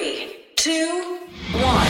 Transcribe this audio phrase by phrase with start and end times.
[0.00, 1.18] three, two,
[1.52, 1.86] one.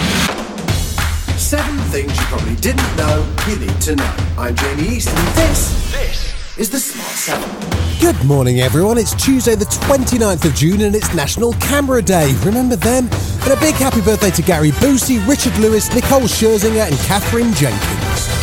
[1.39, 4.15] Seven things you probably didn't know you need to know.
[4.39, 8.01] I'm Jamie East, and this, this is the Smart Seven.
[8.01, 8.99] Good morning, everyone.
[8.99, 12.35] It's Tuesday, the 29th of June, and it's National Camera Day.
[12.45, 13.09] Remember them?
[13.43, 18.40] And a big happy birthday to Gary Busey, Richard Lewis, Nicole Scherzinger, and Katherine Jenkins.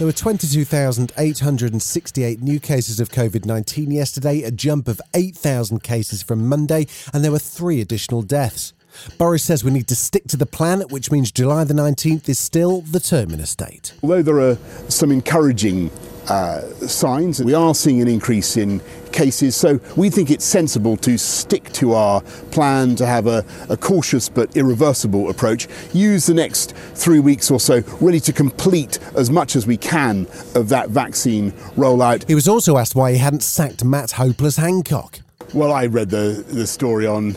[0.00, 6.48] There were 22,868 new cases of COVID 19 yesterday, a jump of 8,000 cases from
[6.48, 8.72] Monday, and there were three additional deaths.
[9.18, 12.38] Boris says we need to stick to the plan, which means July the 19th is
[12.38, 13.92] still the terminus date.
[14.02, 14.56] Although there are
[14.88, 15.90] some encouraging
[16.30, 21.18] uh, signs, we are seeing an increase in cases, so we think it's sensible to
[21.18, 22.20] stick to our
[22.52, 25.66] plan to have a, a cautious but irreversible approach.
[25.92, 30.28] Use the next three weeks or so really to complete as much as we can
[30.54, 32.26] of that vaccine rollout.
[32.28, 35.18] He was also asked why he hadn't sacked Matt Hopeless Hancock.
[35.52, 37.36] Well, I read the, the story on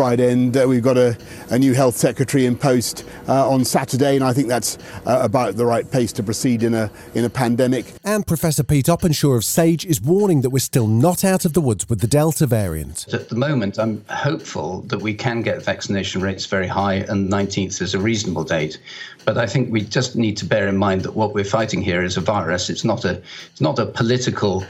[0.00, 1.14] Friday, and uh, we've got a,
[1.50, 5.56] a new health secretary in post uh, on Saturday, and I think that's uh, about
[5.56, 7.84] the right pace to proceed in a in a pandemic.
[8.02, 11.60] And Professor Pete Openshaw of SAGE is warning that we're still not out of the
[11.60, 13.12] woods with the Delta variant.
[13.12, 17.82] At the moment, I'm hopeful that we can get vaccination rates very high, and 19th
[17.82, 18.80] is a reasonable date.
[19.26, 22.02] But I think we just need to bear in mind that what we're fighting here
[22.02, 22.70] is a virus.
[22.70, 23.20] It's not a
[23.50, 24.64] it's not a political,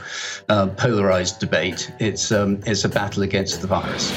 [0.49, 1.89] uh, polarized debate.
[2.01, 4.11] It's um, it's a battle against the virus.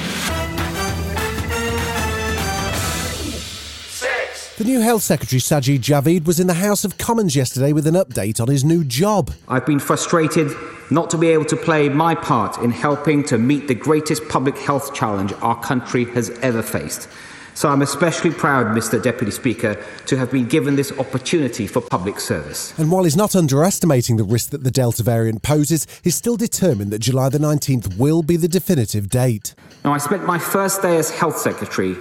[4.63, 7.95] The new Health Secretary Sajid Javid was in the House of Commons yesterday with an
[7.95, 9.29] update on his new job.
[9.49, 10.55] I've been frustrated
[10.89, 14.57] not to be able to play my part in helping to meet the greatest public
[14.57, 17.09] health challenge our country has ever faced.
[17.55, 19.03] So I'm especially proud, Mr.
[19.03, 22.73] Deputy Speaker, to have been given this opportunity for public service.
[22.79, 26.91] And while he's not underestimating the risk that the Delta variant poses, he's still determined
[26.91, 29.55] that July the 19th will be the definitive date.
[29.83, 31.97] Now, I spent my first day as Health Secretary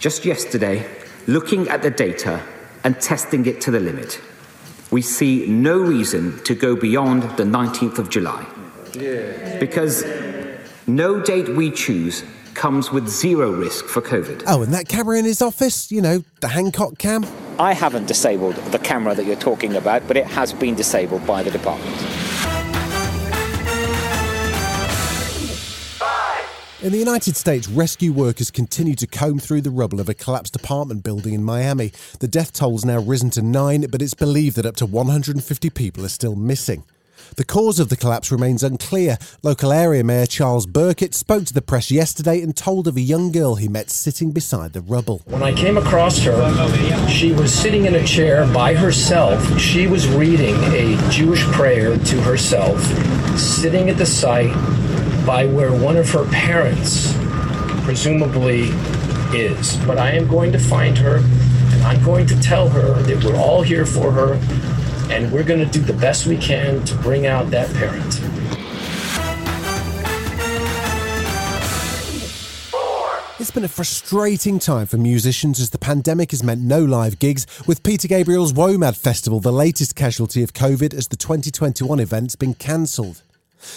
[0.00, 0.84] just yesterday
[1.28, 2.42] looking at the data
[2.82, 4.20] and testing it to the limit.
[4.90, 8.46] We see no reason to go beyond the 19th of July.
[9.60, 10.04] Because
[10.86, 12.24] no date we choose
[12.54, 14.44] comes with zero risk for COVID.
[14.46, 17.26] Oh, and that camera in his office, you know, the Hancock cam?
[17.58, 21.42] I haven't disabled the camera that you're talking about, but it has been disabled by
[21.42, 22.17] the department.
[26.80, 30.54] In the United States, rescue workers continue to comb through the rubble of a collapsed
[30.54, 31.90] apartment building in Miami.
[32.20, 36.04] The death toll's now risen to nine, but it's believed that up to 150 people
[36.04, 36.84] are still missing.
[37.34, 39.18] The cause of the collapse remains unclear.
[39.42, 43.32] Local area mayor Charles Burkett spoke to the press yesterday and told of a young
[43.32, 45.22] girl he met sitting beside the rubble.
[45.24, 49.58] When I came across her, she was sitting in a chair by herself.
[49.58, 52.80] She was reading a Jewish prayer to herself,
[53.36, 54.54] sitting at the site
[55.26, 57.14] by where one of her parents
[57.84, 58.70] presumably
[59.34, 59.76] is.
[59.86, 63.36] But I am going to find her and I'm going to tell her that we're
[63.36, 64.34] all here for her
[65.10, 68.20] and we're going to do the best we can to bring out that parent.
[73.40, 77.46] It's been a frustrating time for musicians as the pandemic has meant no live gigs,
[77.66, 82.54] with Peter Gabriel's WOMAD Festival the latest casualty of COVID as the 2021 event's been
[82.54, 83.22] cancelled.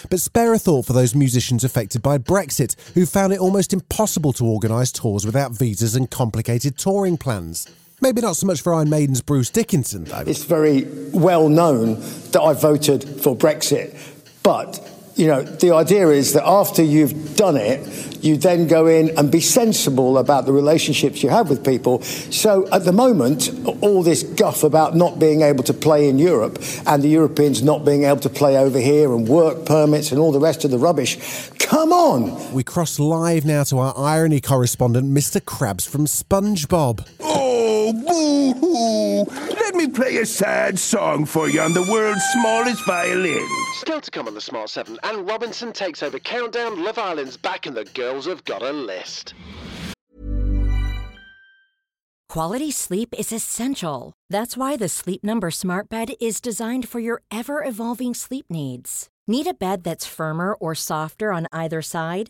[0.10, 4.34] But spare a thought for those musicians affected by Brexit, who found it almost impossible
[4.34, 7.68] to organise tours without visas and complicated touring plans.
[8.02, 10.24] Maybe not so much for Iron Maiden's Bruce Dickinson, though.
[10.26, 12.00] It's very well known
[12.32, 13.96] that I voted for Brexit.
[14.42, 14.80] But,
[15.22, 17.80] you know, the idea is that after you've done it,
[18.24, 22.02] you then go in and be sensible about the relationships you have with people.
[22.02, 23.52] So at the moment,
[23.84, 26.58] all this guff about not being able to play in Europe
[26.88, 30.32] and the Europeans not being able to play over here and work permits and all
[30.32, 31.20] the rest of the rubbish,
[31.60, 32.52] come on!
[32.52, 35.40] We cross live now to our irony correspondent, Mr.
[35.40, 37.08] Krabs from SpongeBob.
[37.20, 39.11] Oh, boo hoo!
[39.92, 43.46] Let me play a sad song for you on the world's smallest violin.
[43.74, 47.66] Still to come on the Smart 7, Anne Robinson takes over Countdown, Love Island's back,
[47.66, 49.34] and the girls have got a list.
[52.30, 54.14] Quality sleep is essential.
[54.30, 59.10] That's why the Sleep Number Smart Bed is designed for your ever evolving sleep needs.
[59.28, 62.30] Need a bed that's firmer or softer on either side?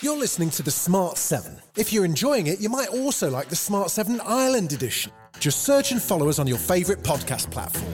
[0.00, 1.60] You're listening to the Smart 7.
[1.76, 5.10] If you're enjoying it, you might also like the Smart 7 Ireland edition.
[5.40, 7.92] Just search and follow us on your favourite podcast platform.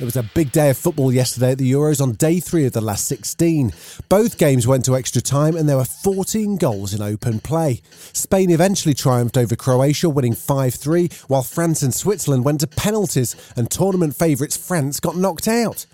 [0.00, 2.72] It was a big day of football yesterday at the Euros on day three of
[2.72, 3.72] the last 16.
[4.08, 7.82] Both games went to extra time and there were 14 goals in open play.
[8.14, 13.36] Spain eventually triumphed over Croatia, winning 5 3, while France and Switzerland went to penalties
[13.56, 15.84] and tournament favourites France got knocked out.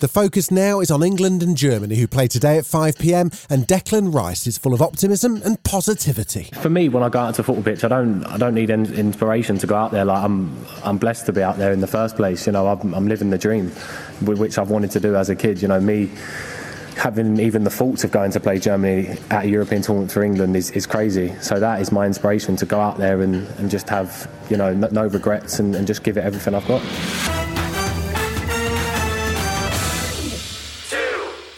[0.00, 3.66] The focus now is on England and Germany, who play today at 5 pm, and
[3.66, 6.44] Declan Rice is full of optimism and positivity.
[6.54, 8.94] For me, when I go out to football pitch, I don't, I don't need in-
[8.94, 10.04] inspiration to go out there.
[10.04, 12.46] Like I'm, I'm blessed to be out there in the first place.
[12.46, 13.70] You know, I'm, I'm living the dream,
[14.22, 15.60] which I've wanted to do as a kid.
[15.60, 16.10] You know, me
[16.96, 20.54] having even the thoughts of going to play Germany at a European tournament for England
[20.54, 21.34] is, is crazy.
[21.40, 24.74] So that is my inspiration to go out there and, and just have, you know,
[24.74, 26.82] no, no regrets and, and just give it everything I've got.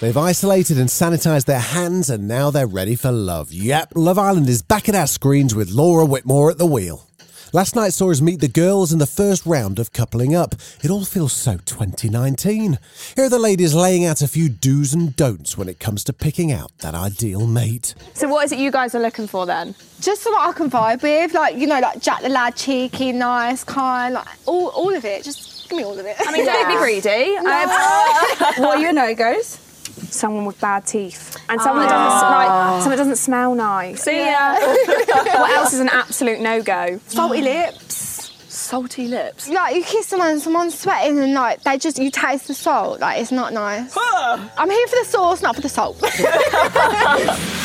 [0.02, 3.52] They've isolated and sanitised their hands and now they're ready for love.
[3.52, 7.06] Yep, Love Island is back at our screens with Laura Whitmore at the wheel.
[7.52, 10.56] Last night saw us meet the girls in the first round of coupling up.
[10.82, 12.80] It all feels so 2019.
[13.14, 16.12] Here are the ladies laying out a few do's and don'ts when it comes to
[16.12, 17.94] picking out that ideal mate.
[18.14, 19.72] So what is it you guys are looking for then?
[20.00, 23.62] Just someone I can vibe with, like you know, like Jack the lad, cheeky, nice,
[23.62, 25.22] kind, like all, all of it.
[25.22, 26.16] Just give me all of it.
[26.18, 27.36] I mean, don't be greedy.
[27.40, 27.52] No.
[27.52, 29.60] Um, what are your no-goes?
[30.12, 32.78] Someone with bad teeth and someone that doesn't like ah.
[32.80, 34.02] someone that doesn't smell nice.
[34.02, 34.52] See ya.
[34.60, 37.00] what else is an absolute no-go?
[37.06, 38.12] Salty lips.
[38.48, 39.48] Salty lips.
[39.48, 43.00] Like you kiss someone, someone's sweating, and like they just you taste the salt.
[43.00, 43.96] Like it's not nice.
[43.96, 45.98] I'm here for the sauce, not for the salt.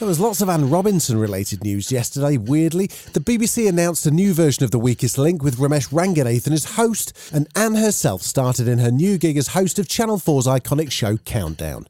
[0.00, 2.38] There was lots of Anne Robinson related news yesterday.
[2.38, 6.76] Weirdly, the BBC announced a new version of The Weakest Link with Romesh Ranganathan as
[6.76, 10.90] host, and Anne herself started in her new gig as host of Channel 4's iconic
[10.90, 11.86] show Countdown.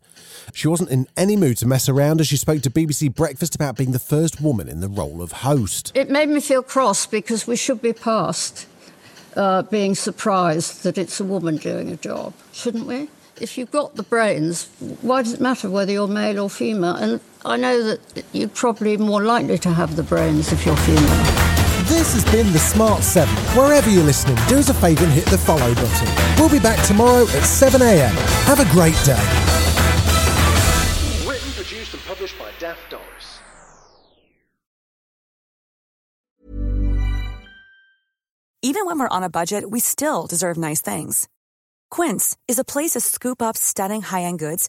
[0.53, 3.77] She wasn't in any mood to mess around as she spoke to BBC Breakfast about
[3.77, 5.93] being the first woman in the role of host.
[5.95, 8.67] It made me feel cross because we should be past
[9.37, 13.09] uh, being surprised that it's a woman doing a job, shouldn't we?
[13.41, 14.69] If you've got the brains,
[15.01, 16.97] why does it matter whether you're male or female?
[16.97, 21.25] And I know that you're probably more likely to have the brains if you're female.
[21.89, 23.35] This has been The Smart 7.
[23.57, 26.09] Wherever you're listening, do us a favour and hit the follow button.
[26.37, 28.11] We'll be back tomorrow at 7am.
[28.45, 29.17] Have a great day.
[31.27, 33.41] Written, produced, and published by Daft Doris.
[38.61, 41.27] Even when we're on a budget, we still deserve nice things.
[41.91, 44.69] Quince is a place to scoop up stunning high-end goods